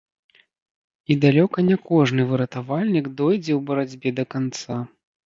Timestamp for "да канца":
4.23-4.81